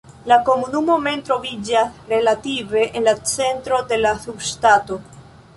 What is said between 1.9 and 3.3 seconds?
relative en la